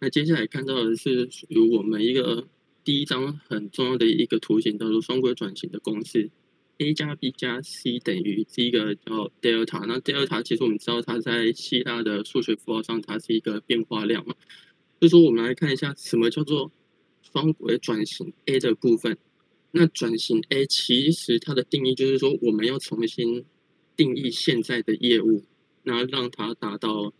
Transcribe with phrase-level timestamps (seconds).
[0.00, 2.46] 那接下来看到的是属于我们一个
[2.84, 6.30] 第一张很重要的一个图形，叫做双轨转型的公式
[6.78, 9.84] ：a 加 b 加 c 等于这一个叫 delta。
[9.86, 14.34] 那 delta 其实我们知道它在希腊的数学符号上，它是一个变化量嘛。
[15.00, 16.70] 所以说，我们来看一下什么叫做
[17.32, 19.18] 双轨转型 a 的部分。
[19.72, 23.44] 那转型 a 其实它的定义就是说，我们要重新
[23.96, 25.44] 定义现在的业务，
[25.82, 27.12] 那让它达到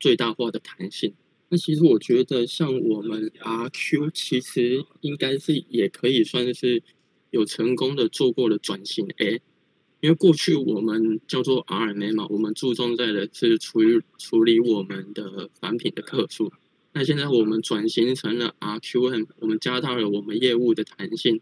[0.00, 1.14] 最大化的弹性。
[1.48, 6.82] 那其实我觉得，像我们 RQ，其实应该是也可以算是
[7.30, 9.40] 有成功的做过了转型 A，
[10.00, 16.52] 因为过去我们叫做 RMA 嘛，我们注重在的是处理处理我们的产品的客数。
[16.92, 21.40] 那现在我们转型成了 RQM，我们加大了我们业务的弹性，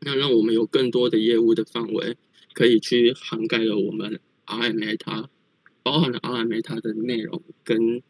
[0.00, 2.18] 那让我们有更多的业务的范围
[2.52, 5.30] 可以去涵盖了我们 RMA 它
[5.82, 8.02] 包含了 RMA 它的内容跟。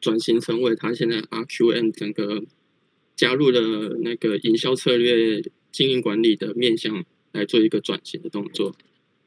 [0.00, 2.44] 转型成为他现在 RQM 整个
[3.16, 8.76] 加入了那个营销策略、经营管理的面向来做一个转型的动作。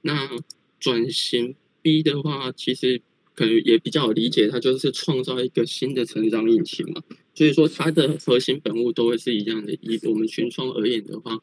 [0.02, 0.30] 那
[0.80, 3.02] 转型 B 的话，其实
[3.36, 7.04] 可能也比较理解，它就是创造一个新的成长引擎嘛。
[7.36, 9.74] 所以说，它的核心本物都会是一样的。
[9.74, 11.40] 以我们群创而言的话，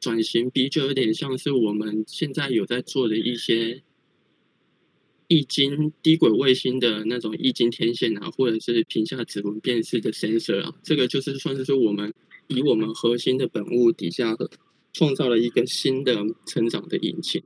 [0.00, 3.82] 转型 B 就有点像是我们现在有在做的一些。
[5.32, 12.12] 易经低轨卫星的那种易经天线啊，或者是屏下指纹辨识的 sensor 啊，这个就是算是说我们
[12.48, 14.36] 以我们核心的本物底下
[14.92, 17.42] 创造了一个新的成长的引擎。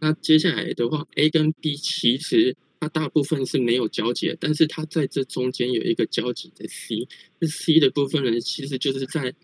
[0.00, 7.06] 那接下来的话，A 跟 B 其实它大部分是没有交集的，但是它在这中间有一个交集的 C，
[7.38, 9.34] 这 C 的部分呢，其实就是在。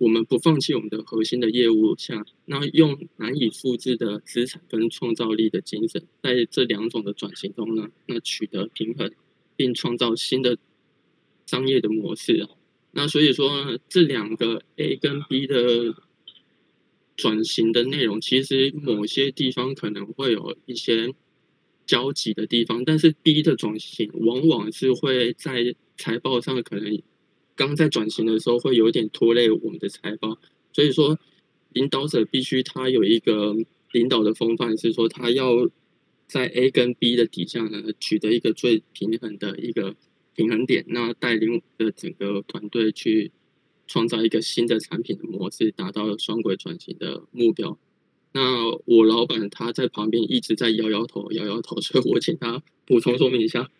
[0.00, 9.12] 我们不放弃我们的核心的业务下，那用难以复制的资产跟创造力的精神，在这两种的转型中呢，那取得平衡，
[9.56, 10.56] 并创造新的
[11.44, 12.48] 商业的模式啊。
[12.92, 15.94] 那所以说，这两个 A 跟 B 的
[17.14, 21.14] 转型的内容，其实某些地方可能会有一些
[21.84, 27.02] 交集的地方，但是 B 的转型往往是会在财报上可能。
[27.60, 30.38] 刚在转型的时候，会有点拖累我们的财报，
[30.72, 31.18] 所以说
[31.74, 33.54] 领导者必须他有一个
[33.92, 35.68] 领导的风范，是说他要
[36.26, 39.94] 在 A 跟 B 的底下呢，取得一个最平衡的一个
[40.34, 43.30] 平衡点，那带领的整个团队去
[43.86, 47.76] 创造一个新的产品的模式，达到双轨转型的目标。
[48.32, 53.70] 那我老板他在旁边一直在摇摇头，摇摇头，所以我请他补充说明一下。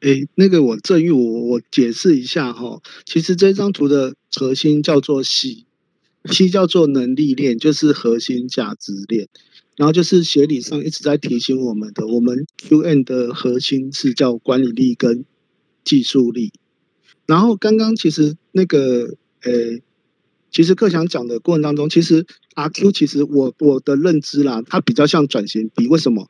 [0.00, 2.80] 哎，那个我郑玉，我我解释一下哈。
[3.04, 5.66] 其实这张图的核心叫做系”，
[6.30, 9.28] 系叫做能力链，就是核心价值链。
[9.76, 15.24] 然后就是协理上一直在提醒我们的，我们 QN 的核心是叫管理力跟
[15.84, 16.52] 技术力。
[17.24, 19.78] 然后刚刚其实那个，呃，
[20.50, 26.28] 其实克强讲的过程当中，其实 RQ 其实我我的认知啦，它比较像转型 B，为什么？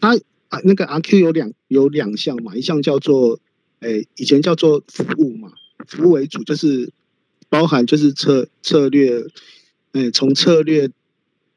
[0.00, 3.38] 它啊，那个 RQ 有两有两项嘛，一项叫做，
[3.80, 5.52] 诶、以前叫做服务嘛，
[5.86, 6.90] 服务为主，就是
[7.50, 9.24] 包含就是策策略，
[9.92, 10.88] 诶、从策略，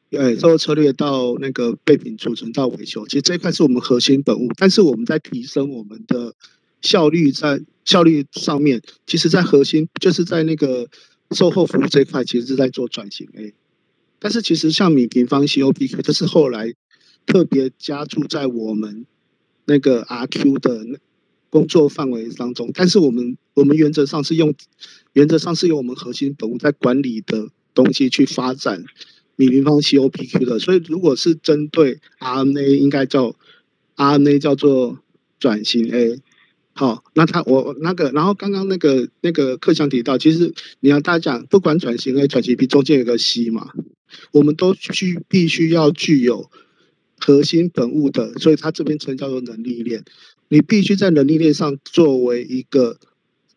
[0.09, 6.35] 诶，从策略到那个备品储存到维修，其实这一块是我们核心本物，但是我们在提升我们的
[6.81, 10.89] 效率，在效率上面，其实在核心就是在那个
[11.31, 13.53] 售后服务这一块，其实是在做转型诶
[14.19, 16.73] 但是其实像米平方 COPK，这是后来。
[17.25, 19.05] 特别加注在我们
[19.65, 20.99] 那个 RQ 的
[21.49, 24.53] 工作范围当中，但是我们我们原则上是用
[25.13, 28.83] 原则上是由我们核心本物在管理的东西去发展
[29.35, 33.35] 米平方 COPQ 的，所以如果是针对 RMA 应该叫
[33.95, 34.99] RMA 叫做
[35.39, 36.19] 转型 A。
[36.73, 43.71] 好，那他我那个，然后刚刚那个那个克强提到，其实你要大家讲，不管转型 A 转型 B 中间有个 C 嘛，
[44.31, 46.49] 我们都需必须要具有。
[47.23, 50.03] 核心本物的，所以它这边称叫做能力链。
[50.49, 52.99] 你必须在能力链上作为一个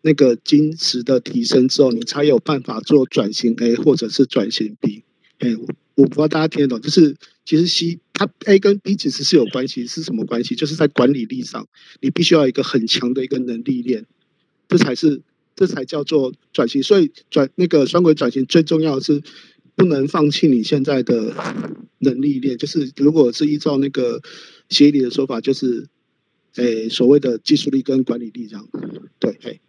[0.02, 5.02] 那个金石的提升之后，你才有办法做转型 A 或者是转型 B。
[5.38, 5.56] 哎，
[5.94, 10.54] 我不知道大家听得懂，就是其实 C 它 A 跟 B 其实是有关系，是什么关系？
[10.54, 11.66] 就是在管理力上，
[12.00, 14.06] 你必须要一个很强的一个能力链，
[14.68, 15.22] 这才是
[15.56, 16.82] 这才叫做转型。
[16.82, 19.22] 所以转那个双轨转型最重要的是。
[19.76, 21.34] 不能放弃你现在的
[21.98, 24.20] 能力链，就是如果是依照那个
[24.68, 25.88] 协理的说法，就是
[26.54, 28.68] 诶所谓的技术力跟管理力这样。
[29.18, 29.60] 对，嘿。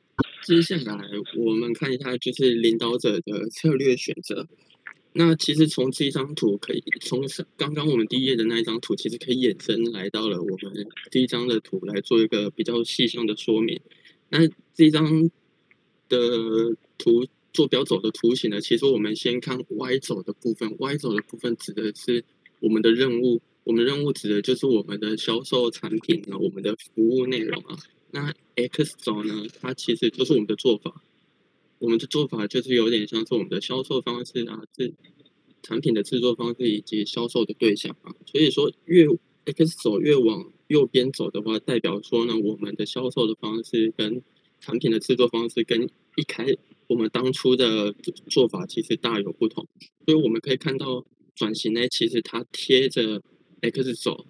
[0.46, 1.04] 接下来
[1.36, 4.48] 我们看一下，就是领导者的策略选择。
[5.14, 7.22] 那其实从这张图可以，从
[7.58, 13.80] 刚刚我们第一页的那一张图，其实可以衍生来到了我们第一张的图来做一个比较细项的说明。
[14.30, 15.32] 那这张
[16.10, 16.18] 的
[16.98, 17.26] 图
[17.56, 22.24] 坐标轴的图形呢，其实我们先看 Y 轴的部分，Y 轴的部分指的是
[22.60, 27.78] 我们的任务，我们任务指的就是我们的销售产品呢，我们的服务内容啊。
[28.12, 31.02] 那 X 轴呢，它其实就是我们的做法，
[31.80, 34.94] 我们的做法就是有点像是我们的销售方式啊，是
[35.64, 38.14] 产品的制作方式以及销售的对象啊。
[38.26, 39.08] 所以说，越
[39.46, 44.22] X 轴越往右边走的话，代表说呢，我们的销售的方式跟
[44.60, 46.46] 产品的制作方式跟一开
[46.88, 47.94] 我们当初的
[48.30, 49.68] 做法其实大有不同，
[50.06, 51.06] 所以我们可以看到
[51.36, 53.22] 转型呢，其实它贴着
[53.62, 54.26] X 轴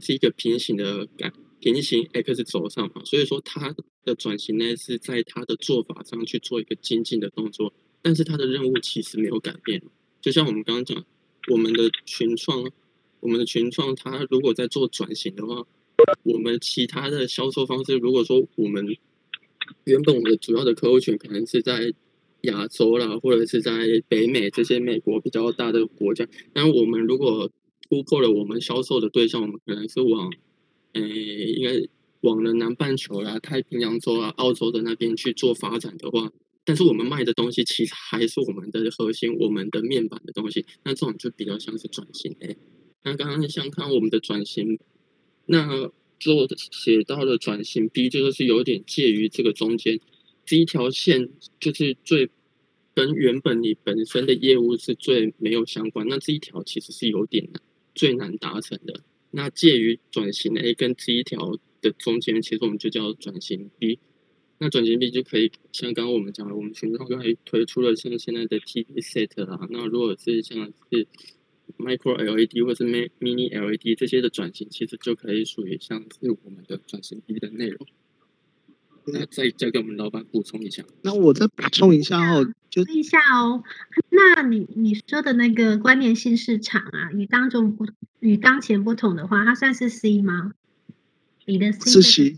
[0.00, 3.74] 是一个平行的感，平行 X 轴上嘛，所以说它
[4.04, 7.72] 的转型呢是在它的做法上去做一个精进的动作，
[8.02, 9.82] 但是它的任务其实没有改变，
[10.20, 11.04] 就像我们刚刚讲，
[11.48, 12.70] 我们的群创，
[13.20, 15.66] 我们的群创，它如果在做转型的话，
[16.24, 18.96] 我们其他的销售方式，如果说我们
[19.84, 21.92] 原本我们的主要的客户群可能是在
[22.42, 23.72] 亚洲啦，或者是在
[24.08, 26.26] 北美这些美国比较大的国家。
[26.52, 27.50] 但我们如果
[27.88, 30.30] 突破了我们销售的对象，我们可能是往，
[30.92, 31.88] 诶，应该
[32.20, 36.30] 往了南半球啦、太平洋洲啊、澳洲的那边去做发展的话，
[36.64, 40.64] 但是我们卖的东西其实还是我们的核心，我们的面板的东西。
[40.84, 42.56] 那这种就比较像是转型诶。
[43.02, 44.78] 那刚刚像看我们的转型，
[45.46, 45.90] 那。
[46.18, 50.00] 做写到了转型 B，就是是有点介于这个中间，
[50.44, 51.28] 这一条线
[51.60, 52.30] 就是最
[52.94, 57.62] 跟原本你本身的业务是最没有相关，那这一条其实是有点难，
[57.94, 59.00] 最难达成的。
[59.30, 63.98] 那介于转型 A 跟这一条的中间，其实我们就叫转型 B。
[64.58, 71.06] 那转型 B 就可以像刚刚我们讲的，我们群创刚才推出了像现在的 TV set 啊，那如果是像是。
[71.78, 77.86] Micro LED 或者是 Mini LED 这些的转型，其实就可以属于像是我们的转型一的内容。
[79.08, 80.84] 那再再给我们老板补充一下。
[81.02, 83.62] 那我再补充一下哦，就问一下哦。
[84.10, 87.86] 那你你说的那个关联性市场啊，与当中不
[88.18, 90.52] 与当前不同的话，它算是 C 吗？
[91.44, 92.36] 你的 C 是 C，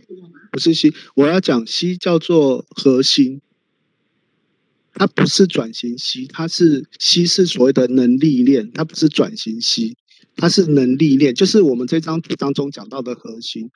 [0.53, 0.93] 不是 C。
[1.15, 3.41] 我要讲 C 叫做核心。
[4.99, 9.97] 它不是转型期它是 C 是所谓的能力链，它不是转型期
[10.37, 13.71] 它是能力链，就是我们这张图当中讲到的核心。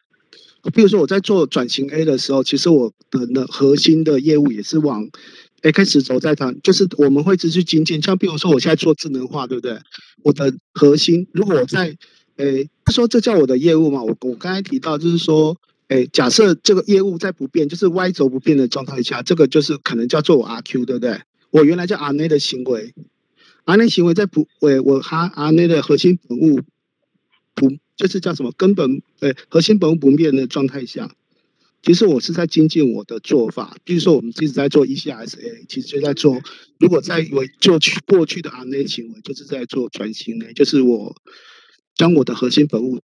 [0.74, 5.08] 比如说我在做转型 A 的时候，其实我的那核心的业务也是往
[5.62, 8.02] X 轴在谈，就是我们会持续精进。
[8.02, 9.78] 像比如说我现在做智能化，对不对？
[10.24, 11.96] 我的核心，如果我在
[12.36, 14.02] 诶，说这叫我的业务嘛？
[14.02, 15.56] 我我刚才提到就是说。
[15.92, 21.20] 哎，假设这个业务在不变，就是 Y 轴不变的状态下，这个就是可能叫做我 RQ，对不对？
[21.50, 22.94] 我原来叫 RNA 的行为
[23.66, 26.62] ，RNA 行为在不，我我哈 RNA 的核心本物
[27.54, 31.14] 不，就是叫什么根本，呃，核心本物不变的状态下，
[31.82, 33.76] 其实我是在精进我的做法。
[33.84, 36.40] 比如说，我们一直在做 ECSA，其实就在做，
[36.78, 41.14] 如果在为做去过去的 RNA 行为，就是在做转型呢，就是我
[41.94, 43.00] 将我的核心本物。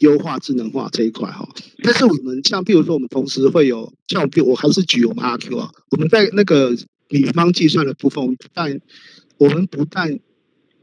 [0.00, 1.46] 优化智能化这一块哈，
[1.82, 6.74] 但是我们像比如说，我们同时会有像我，我还是举我们 RQ 啊，我们在那个
[7.10, 8.80] 女方计算的部分，但
[9.36, 10.18] 我们不但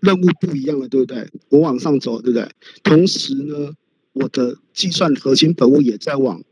[0.02, 1.28] 任务不一样了，对不对？
[1.50, 2.48] 我往上走，对不对？
[2.84, 3.72] 同时呢，
[4.14, 6.44] 我的计算核心本物也在往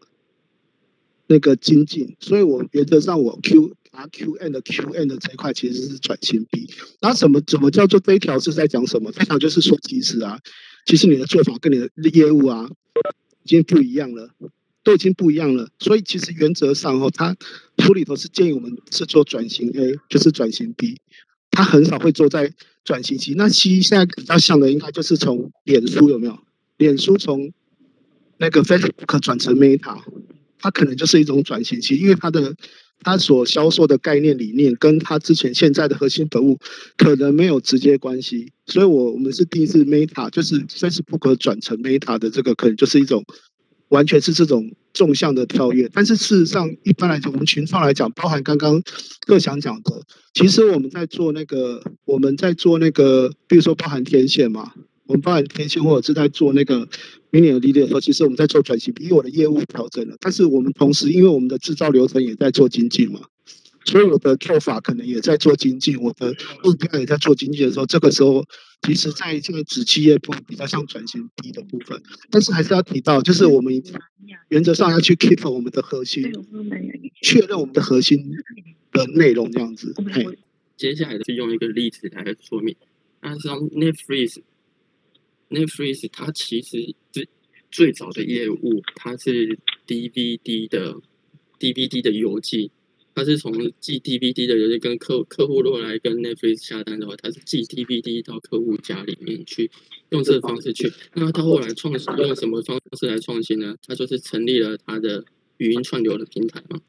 [1.27, 6.67] 那个精进，所以我原则上我 Q RQN 的 QN 的这一块其实是转型币。
[6.99, 9.11] 那什么怎么叫做这一条是在讲什么？
[9.11, 10.39] 这条就是说，其实啊。
[10.85, 12.69] 其实你的做法跟你的业务啊，
[13.43, 14.29] 已经不一样了，
[14.83, 15.69] 都已经不一样了。
[15.79, 17.35] 所以其实原则上哦，它
[17.75, 20.97] 图里头是建议我们是做转型 A，就是转型 B，
[21.51, 23.33] 它很少会做在转型 C。
[23.35, 26.37] 那 C 现在比较像的，应该就是从脸书有没有？
[26.77, 27.51] 脸书从
[28.37, 29.99] 那个 Facebook 转成 Meta，
[30.59, 32.55] 它可能就是一种转型期因为它的。
[33.05, 36.57] 他所销售的概念理念，跟他之前现在的核心本物
[36.97, 43.23] 可能没有直接关系，所以我我们是第一次 Meta，就是 Facebook 转成 Meta 的这个，可能就是一种
[43.89, 45.87] 完全是这种纵向的跳跃。
[45.93, 48.81] 但是事实上，一般来讲，我们群创来讲，包含刚刚
[49.27, 50.01] 各想讲的，
[50.33, 54.73] 其实我们在做那个，我们在做那个，比如说包含天线嘛。
[55.07, 56.89] 我们包含天线，或者是在做那个
[57.35, 60.15] Mini LED 的时候，其实我们在做转型，因为我的业务调整了。
[60.21, 63.19] 但是我们同时，因为我们的制造流程也在做精进嘛，
[63.83, 68.45] 所以我的做法可能也在做精进，我的目标也在做精进的时候，这个时候
[68.83, 72.01] 其实在这个子企业部比较像转型低的部分。
[72.29, 73.83] 但是还是要提到，就是我们
[74.47, 76.23] 原则上要去 keep 我们的核心，
[77.21, 78.31] 确认我们的核心
[78.93, 79.93] 的内容这样子。
[80.13, 80.25] 嘿，
[80.77, 82.77] 接下来就用一个例子来说明，
[83.21, 84.37] 那像 Netflix。
[85.49, 87.27] Netflix 它其实是
[87.71, 90.95] 最早的业务，它是 DVD 的
[91.59, 92.71] DVD 的邮寄，
[93.13, 99.69] 它是从寄 DVD 的邮寄跟客客户如果来跟 Netflix 下单的话，它是寄 DVD 到客户家里面去，
[100.09, 100.91] 用这个方式去。
[101.13, 103.75] 那他后来创新用什么方式来创新呢？
[103.85, 105.23] 他就是成立了他的
[105.57, 106.81] 语音串流的平台嘛，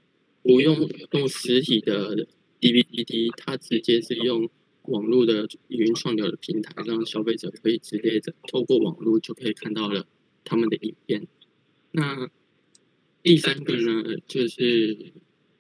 [0.43, 2.27] 不用用实体的
[2.61, 4.49] DVD，他直接是用
[4.89, 10.07] 网络的语音串流的平台，让消费者可以直接的透过网络就可以看到了
[10.45, 11.27] 他们的影片。
[11.93, 12.31] 那
[13.23, 15.13] 第三个呢，就是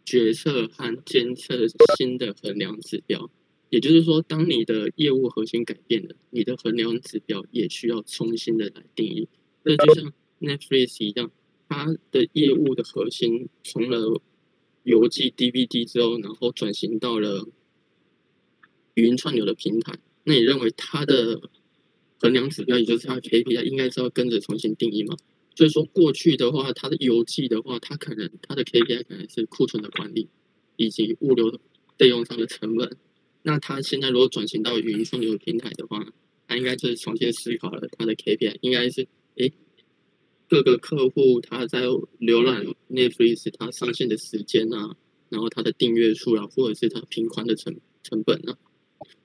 [0.04, 1.66] 决策和监测
[1.96, 3.30] 新的衡量指标。
[3.68, 9.28] 也就是说，当你的业务核心改变了，你的衡量指标也需要重新的来定义。
[9.64, 11.32] 这就像 Netflix 一样，
[11.68, 14.22] 它的业务的核心从了
[14.84, 17.48] 邮寄 DVD 之后，然后转型到了
[18.96, 19.96] 语音串流的平台。
[20.24, 21.40] 那你认为它的
[22.18, 25.16] 衡量指标，也就是它的 KPI，应该是要跟着重新定义吗？
[25.54, 30.28] 所以说，过去的话，它的邮寄的话，它可能它的 KPI 可能是库存的管理，
[30.76, 31.60] 以及物流
[31.96, 32.96] 费用上的成本。
[33.42, 36.04] 那它现在如果转型到语音串流平台的话，
[36.48, 39.52] 它应该就是重新思考了它的 KPI，应该是诶
[40.48, 44.96] 各个客户他在浏览 Netflix 它上线的时间啊，
[45.28, 48.58] 然后它的订阅数啊，或者是它频宽的成成本啊，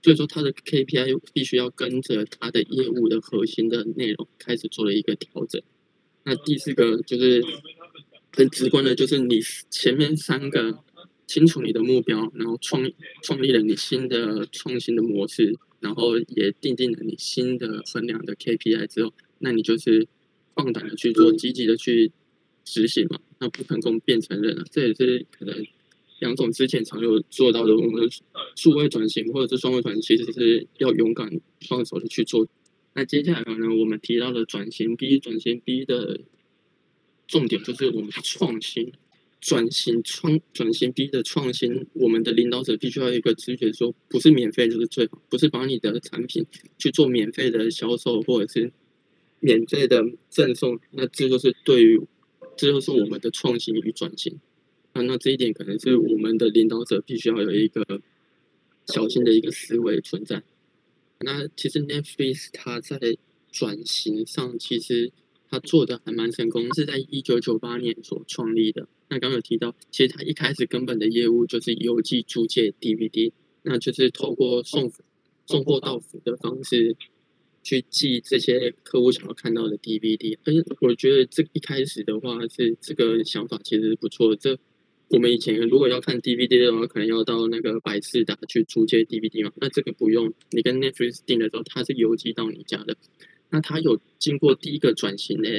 [0.01, 5.61] 所以说它的 KPI 必须要跟着它的业务的核心的内容开始做了一个调整。
[6.23, 7.43] 那第四个就是
[8.31, 10.79] 很直观的，就是你前面三个
[11.27, 12.83] 清楚你的目标，然后创
[13.23, 20.07] 创立了你新的创新的模式，然后也定定了你新的衡量的 KPI 之后，那你就是
[20.55, 22.11] 放胆的去做，积极的去
[22.63, 23.19] 执行嘛。
[23.39, 25.65] 那不成功便承认了，这也是可能
[26.21, 27.75] 杨总之前常有做到的。
[27.75, 28.09] 我们
[28.55, 32.47] 数位转型或者是双位转型，其实是要勇敢放手的去做。
[32.93, 36.19] 那接下来呢，我们提到的转型 B，转型 B 的
[37.27, 38.91] 重点就是我们创新，
[39.39, 46.45] 转型创转型 B 的创新，我们的领导者必须要有一个直觉，说不是免费就是最好，不是把你的产品
[46.77, 48.71] 去做免费的销售或者是
[49.39, 51.99] 免费的赠送，那这就是对于，
[52.57, 54.39] 这就是我们的创新与转型。
[54.93, 58.01] 那那这一点可能是我们的领导者必须要有一个
[58.87, 60.43] 小心的一个思维存在。
[61.19, 63.17] 那其实 Netflix 它在
[63.51, 65.11] 转型上，其实
[65.49, 68.87] 它做的还蛮成功，是在一九九八年所创立的。
[69.09, 73.31] 那刚刚有提到，其实它一开始根本的业务就是邮寄租借 DVD，
[73.63, 74.91] 那就是透过送
[75.45, 76.95] 送货到府的方式
[77.61, 80.37] 去寄这些客户想要看到的 DVD。
[80.43, 84.35] 但是我觉得这一开始的话是这个想法其实是不错。
[84.35, 84.57] 这
[85.11, 89.51] 我们以前如果要看 DVD 的话，可能要到那个百视达去租借 DVD 嘛。
[89.57, 92.95] 那这个不用，你跟 Netflix 订的时候，它是邮寄到你家的。
[93.49, 95.49] 那它有经过第一个转型呢？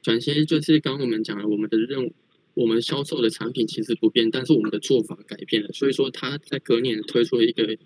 [0.00, 2.12] 转型就是刚刚我们讲了，我们的任务，
[2.54, 5.68] 我们销售的产品其实不变，但是我们的做法改变了。
[5.72, 7.76] 所以说，它在隔年推出了一个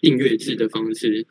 [0.00, 1.26] 订阅制的方式。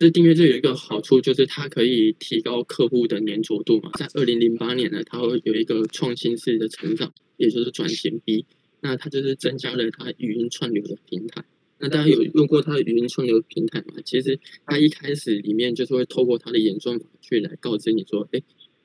[0.00, 3.90] 这订阅制有一个好处，就是它可以提高客户的粘着度嘛。
[3.98, 7.12] 在二零零八年呢，它会有一个创新式的成长。
[7.36, 8.44] 也就是转型 B，
[8.80, 11.44] 那它就是增加了它语音串流的平台。
[11.78, 13.94] 那大家有用过它的语音串流平台吗？
[14.04, 18.42] 其实它一开始里面就是会透过它的演算法去来告知你说，哎，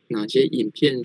[0.08, 1.04] 哪些影片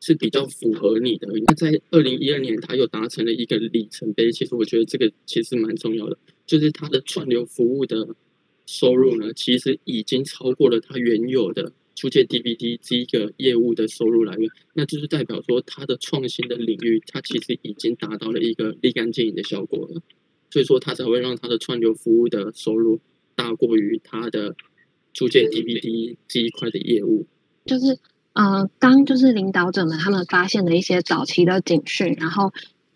[0.00, 1.28] 是比较符合你的。
[1.46, 4.30] 那在二零一二年，它又达成了一个里程碑。
[4.30, 8.14] 其实我觉得这个其实蛮重要的，就是它的串流服务的
[8.66, 11.72] 收入呢，其实已经超过了它原有的。
[11.96, 20.02] 租借 DVD 这一个业务的收入来源，那就是代表说它的创新的领域，它其实已经达到了一个立竿见影的效果了，
[20.50, 23.00] 所以说它才会让它的串流服务的收入
[23.36, 24.56] 大过于它的
[25.14, 27.28] 租借 DVD 这一块的业务。
[27.64, 27.96] 就是
[28.32, 32.52] 呃，当就是领导者们他们发现了一些早期的警讯，然后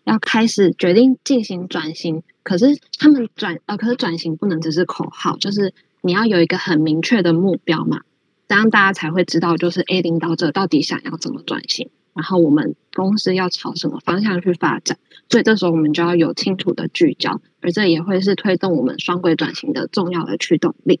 [0.09, 8.01] 要开始决定进行转型，可是他们转呃，可是转型不能只是口号，就是你要有一个很明确的目标嘛。
[8.47, 14.97] 这样大家才会知道，就是 A 领导者到底想要怎么转型，然后我们公司要朝什么方向去发展。
[15.29, 20.99] 所以这时候我们就要有清楚的聚焦，而这也会是推动我们双轨转型的重要的驱动力。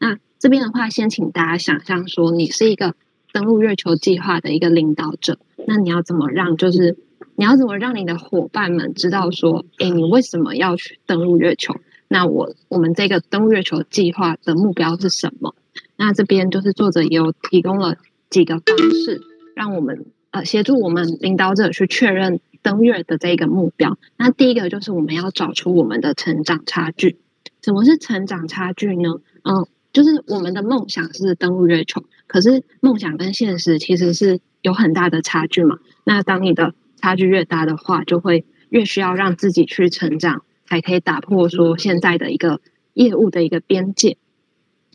[0.00, 2.96] 那这边的话，先请大家想象说，你是一个
[3.32, 5.38] 登陆月球计划的一个领导者，
[5.68, 6.98] 那你要怎么让，就是
[7.38, 11.72] 你要怎么让你的伙伴们知道说，诶，你为什么要去登陆月球？
[12.08, 15.54] 那我我们这个登陆月球计划的目标是什么？
[15.94, 17.96] 那这边就是作者也有提供了
[18.28, 19.20] 几个方式，
[19.54, 23.96] 让我们呃协助我们领导者去确认登月的这个目标。
[24.16, 27.18] 那第一个就是我们要找出我们的成长差距。
[27.62, 29.20] 什么是成长差距呢？
[29.44, 35.78] 嗯，就是我们的梦想是登陆月球，可是梦想跟现实其实是有很大的差距嘛。
[36.02, 42.60] 那当你的差距越大的话，就会越需要让自己去成长，才可以打破说现在的一个
[42.94, 44.16] 业务的一个边界。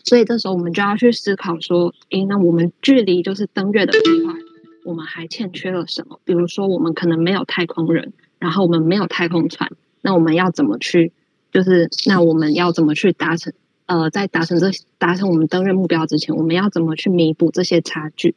[0.04, 4.36] 所以这时候我们就要去思考说，诶，那我们距离就是登月的计划，
[4.84, 6.20] 我们还欠缺了什么？
[6.26, 11.14] 比如说，我们可能没有太空人，然后我们没有太空船，那我们要怎么去？
[11.52, 13.54] 就是那我们要怎么去达成？
[13.86, 18.34] 呃，在达成这达成我们登月目标之前，我们要怎么去弥补这些差距？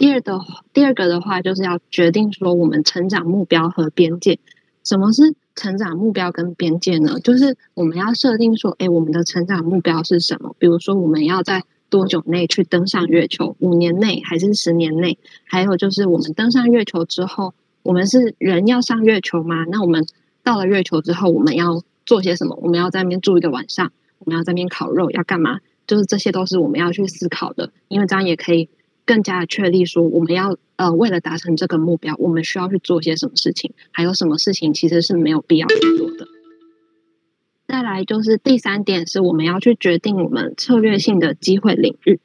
[0.00, 0.40] 第二的
[0.72, 4.38] 第二个的话，就是要决定说我们成长目标和边界。
[4.82, 7.20] 什么是成长目标跟边界呢？
[7.20, 10.56] 就是我们要设定说，哎，我们的成长目标是什么？
[10.58, 13.54] 比如说，我们要在多久内去登上月球？
[13.58, 15.18] 五年内还是十年内？
[15.44, 17.52] 还有就是，我们登上月球之后，
[17.82, 19.66] 我们是人要上月球吗？
[19.70, 20.06] 那我们
[20.42, 22.58] 到了月球之后，我们要做些什么？
[22.62, 23.92] 我们要在那边住一个晚上？
[24.20, 25.60] 我们要在那边烤肉，要干嘛？
[25.86, 28.70] 就是这些都是我们要去思考的，因为这样也可以
[29.10, 36.28] 更加的确立说，我们要呃为了达成这个目标，我们需要去做些什么事情，还有什么事情其实是没有必要去做的。
[37.66, 42.20] 再来就是第三点，是我们要去决定我们策略性的机会领域。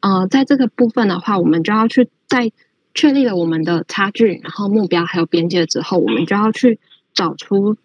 [0.00, 2.50] 呃，在这个部分的话，我们就要去在
[2.94, 6.80] 确立了我们的差距，然后目标还有边界之后，我们就要去
[7.12, 7.76] 找出。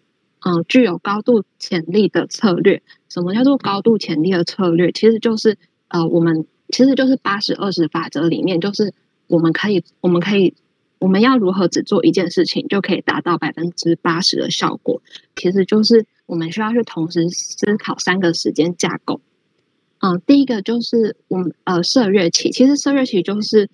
[0.46, 2.82] 嗯，具有高度潜力的策略。
[3.10, 4.90] 什么叫做高度潜力的策略？
[4.92, 8.92] 其实就是呃，我们其实就是八十二十法则里面，就是
[9.28, 10.54] 我们可以，我们可以，
[10.98, 15.00] 我们要如何只做一件事情就可以达到百分之八十的效果？
[15.36, 19.20] 其实就是我们需要去同时思考三个时间架构。
[20.00, 23.70] 嗯，第一个就是我们呃设月期，其实设月期就是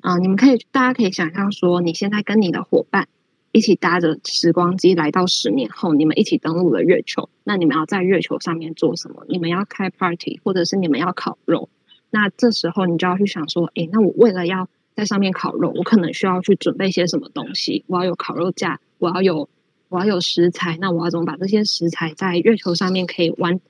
[0.00, 3.08] 啊、你们可以大家可以想象说，你现在跟你的伙伴。
[3.50, 7.28] 一起搭着时光机来到十年后，你们一起登陆了月球。
[7.44, 9.24] 那你们要在月球上面做什么？
[9.28, 11.68] 你们要开 party，或者是你们要烤肉？
[12.10, 17.84] 那这时候你就要去想说，诶，那我为了要在上面烤肉，我可能需要去准备些什么东西？
[17.86, 19.48] 我要有烤肉架，我要有
[19.88, 20.78] 我要有食材。
[20.80, 23.60] 那我要怎么把这些食材在月球上面可以完，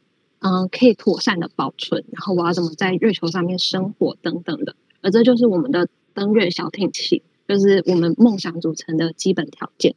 [0.40, 2.04] 嗯，可以妥善的保存？
[2.12, 4.76] 然后我要怎么在月球上面生活等等的？
[5.02, 7.22] 而这就是我们的登月小艇器。
[7.48, 9.94] 就是我们梦想组成的基本条件。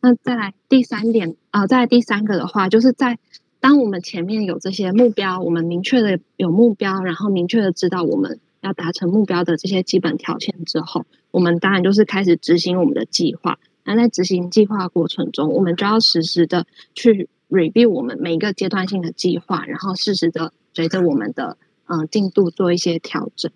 [0.00, 3.20] 那再来第三点啊、呃，再来第三个的话，就是在
[3.60, 13.58] 当我们前面有这些目标，我们明确的有目标，然后明确的知道我们要达成目标的这些基本条件之后，我们当然就是开始执行我们的计划。
[13.84, 21.56] 那在执行计划过程中，我们就要实时的去 review 我们每一个阶段性的计划，然后适时的随着我们的
[21.90, 23.50] 嗯、进度做一些调整。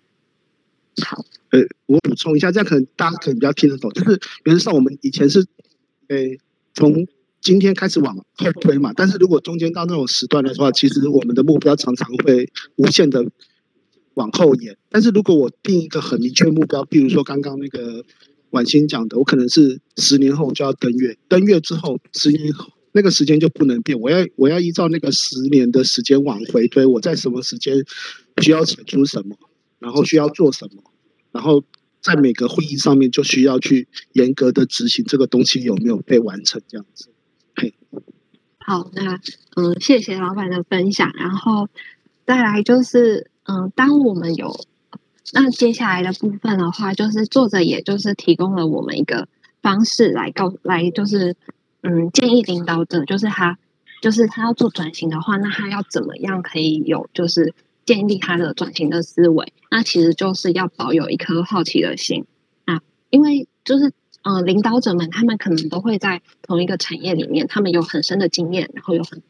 [1.05, 3.91] 好，呃，我补充一下，这样可能大家可能比较听得懂。
[3.91, 5.45] 就是原则上，我们以前是，
[6.07, 6.17] 呃，
[6.73, 7.07] 从
[7.43, 8.23] 今天开始往后
[8.61, 8.93] 推嘛。
[8.97, 13.23] 但是如果中间到那种时段的话，其实我们的目标常常会无限的
[14.15, 14.75] 往后延。
[14.89, 18.03] 但是如果我定一个很明确目标，比如说刚刚那个
[18.51, 23.99] 婉欣讲的，我可能是十年后就要登月，登月之后十年后那个时间就不能变。
[23.99, 27.85] 我要我要依照那个十年的时间往回推，我在什么时间
[28.41, 29.37] 需要产出什么。
[29.79, 30.81] 然后需要做什么？
[31.33, 31.61] 然后
[31.99, 37.09] 在每个会议上面就需要去严格的执行这个东西有没有被完成，这样子。
[38.59, 39.19] 好，那
[39.55, 41.11] 嗯，谢谢老板的分享。
[41.15, 41.69] 然后
[42.25, 44.55] 再来就是嗯，当我们有
[45.33, 49.27] 那接下来的部分的话，就是作者也就是提供了我们一个
[49.61, 51.35] 方式来告来，就是
[51.81, 53.57] 嗯，建议领导者，就是他
[54.01, 57.53] 就是他要做转型的话，那他要怎么样可以有就是。
[57.85, 62.25] 建立他的转型的思维，那其实就是要保有一颗好奇的心
[62.63, 63.91] 啊，因为就是
[64.23, 69.21] 呃，领导者们他们可能都会在同一个产业里面，他们有很深的经验，然后有很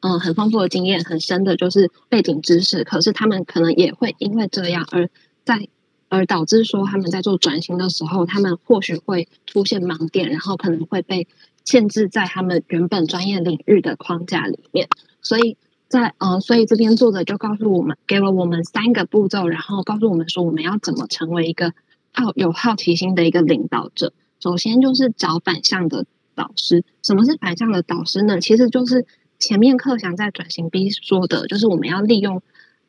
[0.00, 5.08] 嗯、很丰富的经验，很深的就是背景知识，可是他们可能也会因为这样而
[5.44, 5.68] 在
[6.08, 11.28] 而导致说他们在做转型的时候，他们或许会出现盲点，然后可能会被
[11.64, 14.88] 限制在他们原本专业领域的框架里面，
[15.22, 15.56] 所以。
[15.90, 21.72] 在呃，所以这边作者就告诉我们，给了我们三个步骤，然后告诉我们说，我们要怎么成为一个
[22.12, 24.12] 好有好奇心的一个领导者。
[24.40, 26.82] 首先就是找反向的导师。
[27.02, 28.40] 什么是反向的导师呢？
[28.40, 29.06] 其实就是
[29.38, 32.42] 前面克祥在转型 B 说的，就是我们要利用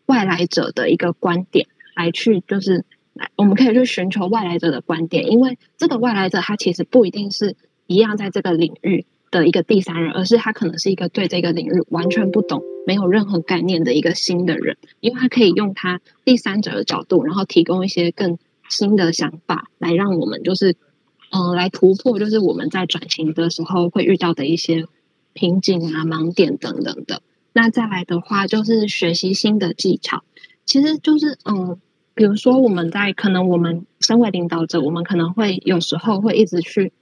[0.05, 2.83] 外来者的一个观点来去，就是
[3.13, 7.55] 来我们可以去寻求外来者的观点，因为这个外来者他其实不一定是
[7.87, 18.37] 一样在这个领域的一个第三人，而是他可能是一个对这个领域完全不懂、没有任何概念的一个新的人，因为他可以用他第三者的角度，然后提供一些更
[18.69, 20.75] 新的想法，来让我们就是，
[21.32, 24.86] 嗯、来突破就是我们在转型的时候会遇到的一些
[25.34, 27.22] 瓶颈啊、盲点等等的。
[27.54, 30.24] 那再来的话，就是学习新的技巧，
[30.65, 31.80] 其实就是嗯，
[32.13, 36.94] 比如说我们在可能我们身为领导者，我们可能会有时候会一直去。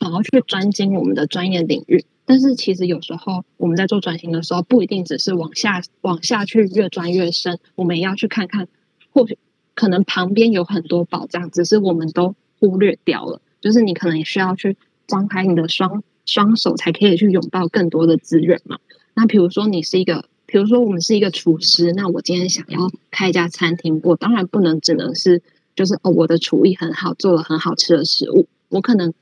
[0.00, 2.04] 好好去专精我们的专业领域。
[2.26, 8.66] 但是其实有时候我们在做转型的时候，不一定只是往下往下去越钻越深，我们也要去看看，
[9.12, 9.38] 或许
[9.76, 13.40] 可能旁边有很多宝藏，只是我们都忽略掉了。
[13.64, 18.76] 就是你可能也需要去张开你的双双手，才可以去拥抱更多的资源嘛。
[19.14, 25.40] 那比如说你是一个，比如说我们是一个厨师，那我今天想要开一家餐厅，我当然不能只能是
[25.74, 29.14] 就是哦，我的厨艺很好，做了很好吃的食物，我可能。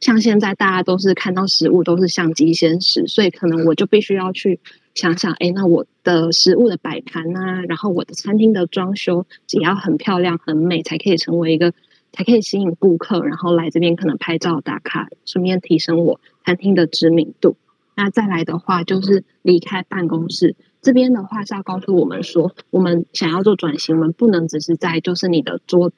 [0.00, 4.58] 像现在大家都是看到食物都是相机先食，所以可能我就必须要去
[4.96, 11.72] 想想，哎，那我的食物的摆盘啊，然后我的餐厅的装修也要很漂亮、很美，才可以成为一个，
[12.12, 17.56] 才可以吸引顾客，然后来这边可能拍照打卡，顺便提升我餐厅的知名度。
[17.94, 25.92] 那再来的话，就是离开办公室这边的话，是要告诉我们说，我们想要做转型，我们不能只是在就是你的桌。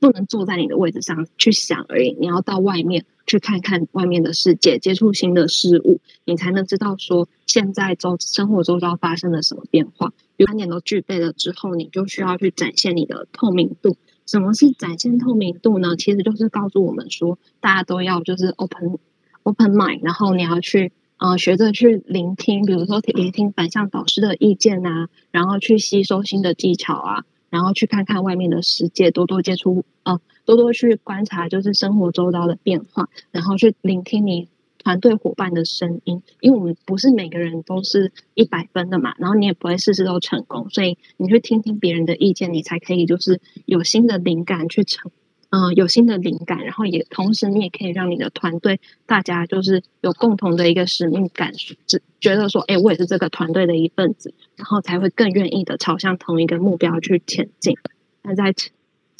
[0.00, 10.14] 不能坐在你的位置上去想而已，你要到外面去看看外面的世界，接触新的事物，你才能知道说现在周生活周遭发生了什么变化。
[10.38, 13.98] 观点都具备了之后，你就需要去展现你的透明度。
[14.30, 15.96] 什么是展现透明度呢？
[15.96, 18.98] 其实就是告诉我们说，大家都要就是 open
[19.42, 27.24] open mind，然后你要去呃学着去聆听，比如说聆听反向导师的意见啊，然后去吸收新的技巧啊。
[27.50, 34.46] 然后去看看外面的世界，多多接触，呃，多多去观察，就是生活周遭的变化，然后去聆听你
[34.82, 45.10] 团队伙伴的声音，因为我们不是每个人都是一百分的嘛，然后你也不会事事都成功，所以你去听听别人的意见，你才可以就是有新的灵感去成。
[45.52, 51.52] 嗯、有新的灵感，然后也同时你也可以让你的团队大家就是有共同的一个使命感，
[51.88, 57.76] 只觉得说，哎，我也是这个团队的一份子，然后才会更愿意的朝向同一个目标去前进。
[58.22, 58.54] 那在，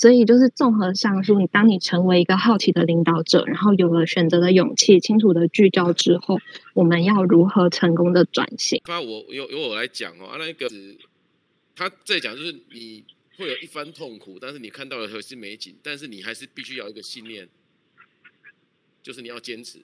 [0.00, 6.38] 所以就是综合上述，你当你成为一个好奇的领导者，然后有了选择的勇气，清楚的聚焦之后，
[6.72, 8.80] 我们要如何成功的转型？
[8.86, 10.70] 那我由由我来讲哦，那个
[11.76, 13.04] 他在讲就是你。
[13.36, 17.48] 会有一番痛苦，但是你看到了核心美景，但是你还是必须要一个信念，
[19.02, 19.78] 就是你要坚持。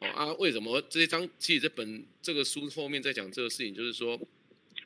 [0.00, 4.20] 哦啊，为什么这一章其实这本这个书后面在讲这个事情，就是说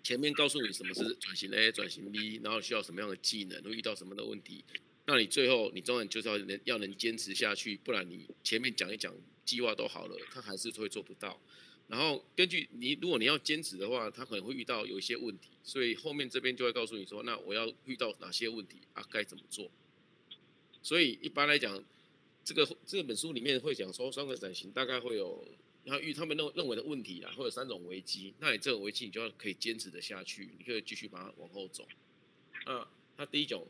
[0.02, 4.64] 前面告诉你什么是转型 A、转型 B，然后需要什么样的技能，会遇到什么的问题，
[5.06, 11.40] 那你最后你当然就是要能要能坚持下去，不然你前面讲一讲计划都好了，他还是会做不到。
[11.88, 19.04] 然后根据你，如果你要坚持的话，他可能会遇到有一些问题，所以后面这边就会告诉你说，那我要遇到哪些问题啊？
[19.10, 19.68] 该怎么做？
[20.82, 21.82] 所以一般来讲，
[22.44, 25.44] 这个这本书里面会讲说，双个转型大概会有，
[25.84, 28.34] 然后遇他们认认为的问题啊，会有三种危机。
[28.38, 31.86] 那你这种危机，你就要可以坚持的下去，你可以继续把它往后走。
[32.66, 33.66] 那，那第一种，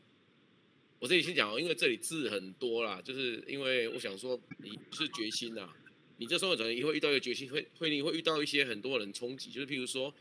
[0.99, 5.73] 我这里先讲，因为这里字很多啦，就是因为我想说，你是决心呐。
[6.19, 10.13] 你这时候可能也会遇到一个决心，会会你会遇到一些很多人冲击，就是譬如说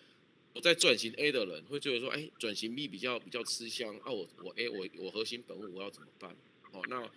[0.54, 6.34] 我在转型 A 的人会觉得说，哎，转型 B 比较比较吃香啊，我我 A 我我核心本物我要怎么办？
[6.72, 7.10] 哦，那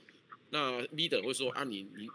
[0.50, 2.08] 那 B 的人会说啊，你你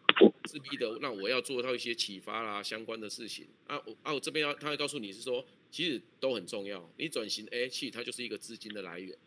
[0.47, 9.17] 是 B 的，那我要做到一些启发啦相关的事情啊，我啊我这边要他会告诉你是说，其实都很重要，你转型 A 去它就是一个资金的来源，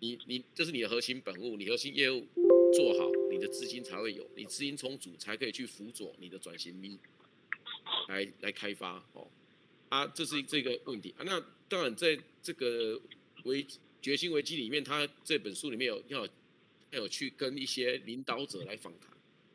[0.00, 2.26] 你你这是你的核心本物，你核心业务
[2.74, 3.10] 做好。
[3.30, 6.98] 你的资金才会有，你资金充足才可以去辅佐你的转型力，
[8.08, 9.26] 来来开发哦。
[9.88, 11.24] 啊，这是这个问题啊。
[11.24, 13.00] 那当然，在这个
[13.44, 13.66] 危
[14.02, 16.26] 决心危机里面，他这本书里面有要
[16.90, 19.10] 要有去跟一些领导者来访谈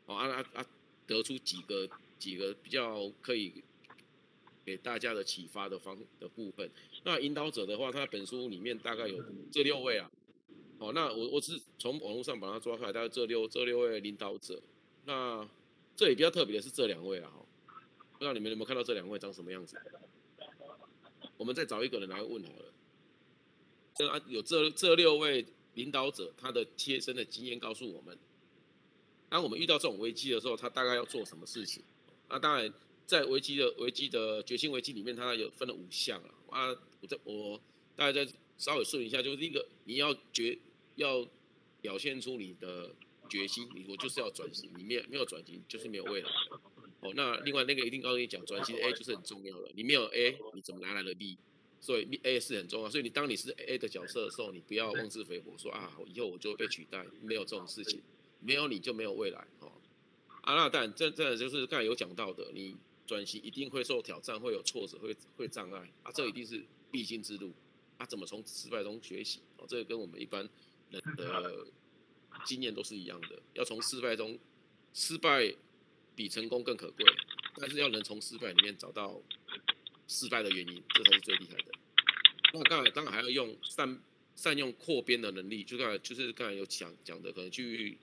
[0.06, 0.16] 哦。
[0.16, 0.66] 啊啊啊，
[1.08, 1.88] 得出几个
[2.20, 3.64] 几个比较可以
[4.64, 6.70] 给大家的启发的方的部分。
[7.02, 10.08] 那领导者的话，他本书里面大概有这六位啊。
[10.78, 14.62] 哦，那我我是从网络上把它抓出来，大概这六这六位领导者。
[15.06, 15.44] 那
[15.96, 17.32] 这里比较特别的是这两位啊，
[18.12, 19.76] 不知道你们有没有看到这两位长什么样子？
[21.36, 22.72] 我们再找一个人来问好了。
[23.94, 25.44] 这啊，有这这六位
[25.74, 28.16] 领导者，他的贴身的经验告诉我们，
[29.28, 31.82] 当我们遇到这种危机的时候，他大概要做什么事情？
[32.28, 32.72] 那当然，
[33.06, 36.30] 在危机的危机的决心危机里面，它有分了五项啊。
[36.50, 37.60] 啊，我在我
[37.94, 40.58] 大概再稍微说一下，就是一个你要决。
[40.98, 41.24] 要
[41.80, 42.92] 表现出你的
[43.28, 46.28] 决心，你我就是要转型，你没有没有转型就是没有未来。
[46.98, 51.38] 哦，那另外那个一定告诉你讲，转型 A 就是很重要的，你没有 A，你怎么拿来的 B？
[51.80, 58.02] 所以 A 是很重要，所以你当你是 A 的角色的时候，你不要妄自菲薄，说啊以后我就会被取代，没有这种事情，
[58.48, 59.46] 没有你就没有未来。
[59.60, 59.70] 哦，
[60.40, 62.74] 啊那当然这这就是刚才有讲到的，你
[63.06, 67.52] 转型一定会受挑战，会有挫折，会会障碍啊，这一定是必经之路。
[67.98, 69.40] 啊，怎么从失败中学习？
[69.58, 70.48] 哦，这个跟我们一般。
[70.90, 71.66] 人的
[72.46, 74.38] 经验都是一样的，要从失败中，
[74.94, 75.54] 失败
[76.16, 77.04] 比成功更可贵，
[77.56, 79.20] 但是要能从失败里面找到
[80.06, 81.72] 失败的原因，这才是最厉害的。
[82.54, 84.00] 那刚才当然还要用善
[84.34, 87.98] 善用扩编的能力，就刚才就是刚才有讲讲的，可能去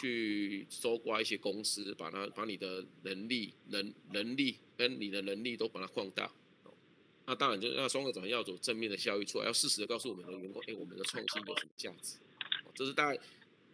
[0.00, 6.32] 去搜刮一些公司，把它把你的能力能能力跟你的能力都把它扩大。
[7.26, 12.16] 那当然就那双轨转型要走正面的效益出来，要适时的告诉我们的员工，哎，我们的创新有什么价值？
[12.74, 13.20] 这是大概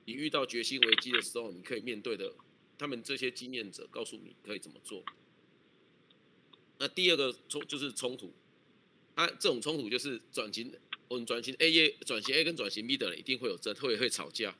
[0.04, 2.32] 你遇到决心危机的时候，你可以面对的。
[2.78, 5.02] 他们这些经验者告诉你可以怎么做。
[6.76, 8.30] 那第二个冲就是冲突，
[9.14, 10.70] 啊，这种冲突就是转型，
[11.08, 14.54] 我们转型 A 业转型 A 跟转型 B 的人一定会有争，会会吵架，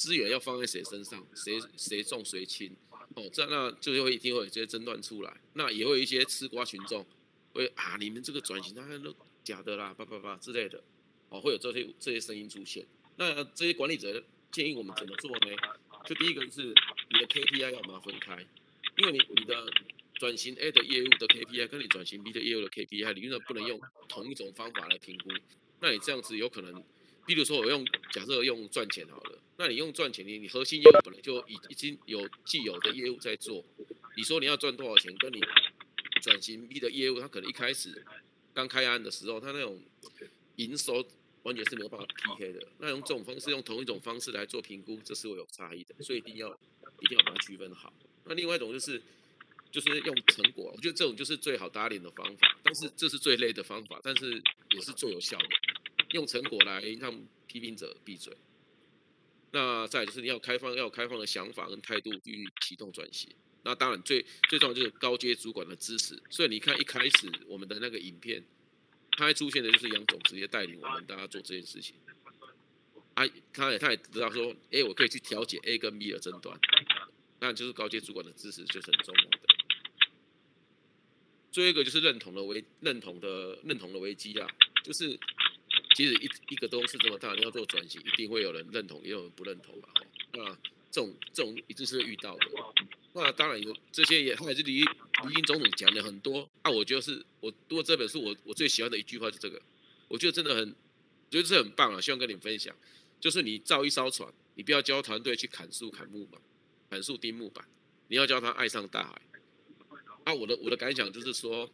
[0.00, 2.74] 资源要放在谁身上，谁谁重谁轻，
[3.16, 5.40] 哦，这样那就会一定会有这些争端出来。
[5.52, 7.06] 那也会有一些吃瓜群众
[7.52, 10.82] 会啊，你们这个转型那都假的啦，叭叭叭之类的，
[11.28, 12.82] 哦，会有这些这些声音出现。
[13.16, 15.54] 那这些管理者建议我们怎么做呢？
[16.06, 18.42] 就第一个是你的 KPI 要把它分开，
[18.96, 19.70] 因为你你的
[20.14, 25.28] 转型 A 的业务的 KPI 跟你转型 B 的业务的 KPI，理论上不能用同一种方法来评估。
[25.80, 26.82] 那你这样子有可能，
[27.26, 33.62] 比如说我用假设用赚钱好了，那你用赚钱，你你核心业务本来就已已经有既有的业务在做，
[34.16, 35.38] 你说你要赚多少钱，跟你
[36.22, 38.04] 转型 B 的业务，它可能一开始
[38.54, 39.80] 刚开案的时候，它那种
[40.56, 41.06] 营收。
[41.42, 42.68] 完全是没有办法 PK 的。
[42.80, 46.50] 那用这种方式，用同一种方式来做评估，这是会有差异的，所以一定要
[47.00, 47.90] 一定要把它区分好。
[48.26, 49.02] 那另外一种就是
[49.70, 54.34] 就是用成果，我觉得这种就是最好打脸的方法，但是这是最累的方法，但是
[54.72, 55.48] 也是最有效的。
[56.10, 58.36] 用成果来让批评者闭嘴。
[59.52, 63.30] 那再就是你要开放，要开放的想法跟态度去启动转型。
[63.62, 66.20] 那当然最最重要就是高阶主管的支持。
[66.30, 68.44] 所以你看一开始我们的那个影片。
[69.18, 71.94] 他还出现的就是杨总直接带领我们大家做这件事情，
[73.12, 76.58] 啊，他也他也知道说，哎，我可以去调解 A 跟 B 的争端，
[77.40, 79.40] 那就是高阶主管的支持就是很重要的。
[81.50, 84.48] 最后一个就是认同的危认同的认同的危机啊，
[84.84, 85.18] 就是
[85.94, 89.88] 其实一一个公司这么大，你要做转型，一定会有人认同，也有人不认同嘛。
[90.32, 90.44] 那
[90.90, 92.46] 这种这种一定是遇到的。
[93.12, 96.70] 那当然有这些也，还是李李英总统讲的很多啊。
[96.70, 99.60] 我觉得是我读过这本书，我我最喜欢的一句话是这个，
[100.06, 100.74] 我觉得真的很，
[101.28, 102.74] 觉得这很棒啊，希望跟你分享。
[103.18, 106.40] 就是你造一艘船，你不要教团队去砍树、砍木板、
[106.88, 107.66] 砍树钉木板，
[108.08, 109.20] 你要教他爱上大海。
[110.24, 111.68] 啊，我的我的感想就是说，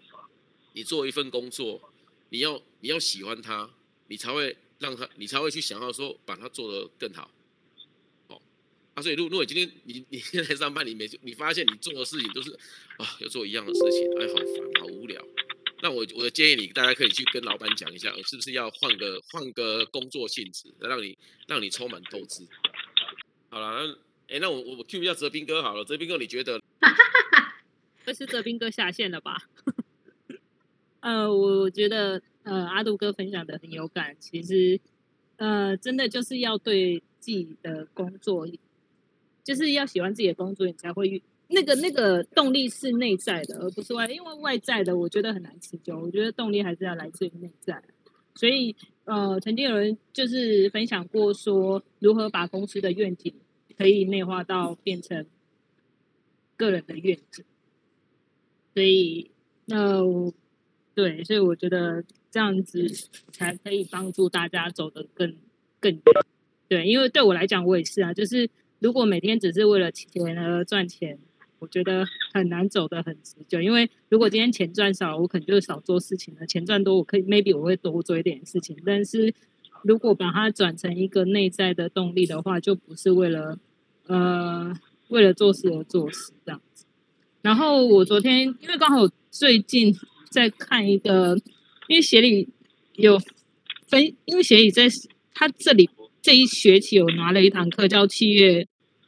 [0.72, 1.92] 你做一份工作，
[2.30, 3.70] 你要你要喜欢他，
[4.08, 7.30] 你才会让他，你才会去想要说把它做得更好。
[8.94, 12.50] 啊，所以如果如果你今天你你现在上班，你每你发现你做的事情都是
[12.96, 15.22] 啊，要做一样的事情，哎，好烦，好无聊。
[15.82, 22.42] 那我我建议你，大家可以去跟老板讲一下，是不是要换个换个工作性质，让你让你充满斗志。
[23.50, 26.58] 好了，那哎，那我我我 Q 一下泽斌哥好了，泽斌哥你觉得？
[28.06, 29.36] 这是泽斌哥下线了吧？
[31.00, 34.80] 呃，我觉得呃阿杜哥分享的很有感，其实
[35.36, 38.48] 呃真的就是要对自己的工作。
[39.44, 44.04] 就是要喜欢自己的工作，你才会那个那个动力是内在的，而不是外。
[44.08, 45.96] 因为外在的，我觉得很难持久。
[46.00, 47.80] 我觉得动力还是要来自于内在。
[48.34, 53.32] 所以，呃，曾经有人就是分享过说，如何把公司的愿景
[53.78, 55.24] 可以内化到变成
[56.56, 57.44] 个人的愿景。
[58.74, 59.30] 所以，
[59.66, 60.02] 那
[60.96, 62.02] 对，所以我觉得
[62.36, 62.86] 这样子
[63.32, 65.34] 才可以帮助大家走得更
[65.80, 66.02] 更远。
[66.68, 68.50] 对，因为对我来讲，我也是啊，就是。
[68.78, 71.18] 如果每天只是为了钱而赚钱，
[71.58, 73.58] 我觉得很难走得很持久。
[73.58, 78.76] 因为如果今天钱赚少，我可能就少做事情了；钱赚多，我可以 maybe 我会多做一点事情。
[78.84, 79.32] 但是
[79.82, 83.58] 如果把它转成一个内在的动力的话，就不是为了
[84.08, 86.84] 呃为了做事而做事这样子。
[87.40, 89.96] 然后我昨天因为刚好最近
[90.28, 91.40] 在看一个，
[91.88, 92.48] 因为协理
[92.94, 93.18] 有
[93.88, 94.88] 分，因为协理在
[95.34, 95.88] 他这里。
[96.22, 98.66] 这一学期有拿了一堂课，叫企业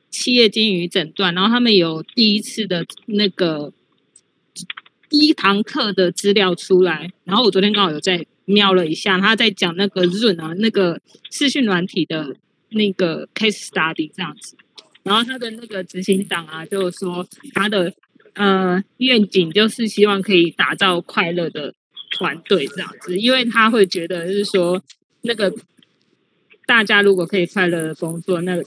[0.09, 3.73] 企业经营诊断，然后他们有第一次的那个
[5.09, 12.37] 第一堂课的资料出来，然后我昨天刚好有在瞄了一下，他在讲那个润啊，那个视讯软体的
[12.69, 14.57] 那个 case study 这样子，
[15.03, 17.93] 然后他的那个执行长啊，就是说他的
[18.35, 21.75] 呃愿景就是希望可以打造快乐的
[22.11, 24.83] 团队这样子，因为他会觉得就是说
[25.23, 25.53] 那个。
[26.67, 28.63] 大家如果可以快乐的工作，那个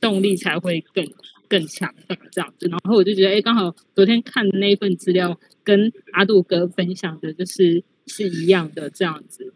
[0.00, 1.04] 动力才会更
[1.48, 2.68] 更强大这样子。
[2.68, 9.52] 然后我就觉得，哎，刚好昨天看的那一份资料，跟阿杜哥分享的就是是一样的这样子。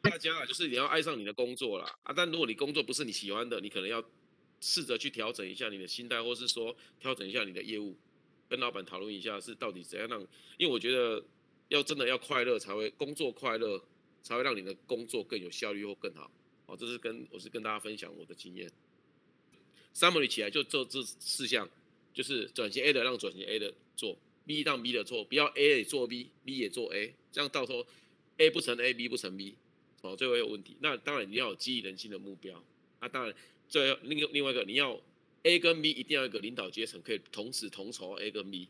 [0.00, 2.14] 大家啊，就是你要爱上你的工作啦啊！
[2.16, 4.02] 但如果你工作不是你喜欢的，你可能要
[4.62, 7.98] 试着去调整一下你的心态，或是说调整一下你的业务，
[8.48, 10.18] 跟老板讨论一下是到底怎样让，
[10.56, 11.22] 因为我觉得
[11.68, 13.82] 要真的要快乐才会工作快乐，
[14.22, 16.30] 才会让你的工作更有效率或更好。
[16.66, 18.70] 哦，这是跟我是跟大家分享我的经验。
[19.94, 21.68] Summary 起来就做这四项，
[22.12, 27.86] 就是转型 A 的让转型 A 的做，B 让 B 的做，不要 A 也做 B，B 也做 A，这样到时候
[28.36, 29.56] A 不成 A，B 不成 B，
[30.02, 30.76] 哦，最后有问题。
[30.80, 32.62] 那当然你要有激励人心的目标，
[33.00, 33.34] 那当然。
[33.70, 34.98] 最后，另另外一个，你要
[35.42, 38.66] A 跟 B 一定要有一个领导阶层可以同时同酬 A 跟 B，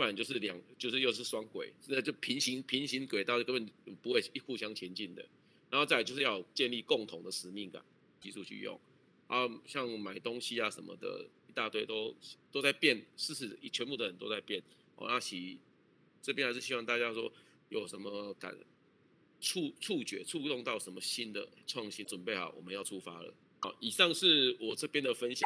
[0.00, 5.22] 不然就是两就是又是双轨，那就平行平行轨道根本不会互相前进的。
[5.68, 7.84] 然后再来就是要建立共同的使命感，
[8.18, 8.80] 技术去用
[9.26, 12.16] 啊，像买东西啊什么的，一大堆都
[12.50, 14.62] 都在变，事实全部的人都在变。
[14.96, 15.58] 哦，阿喜
[16.22, 17.30] 这边还是希望大家说
[17.68, 18.56] 有什么感
[19.38, 23.34] 触触觉触动到什么新的创新，准备好我们要出发了。
[23.60, 25.38] 好，以上是我这边的分享。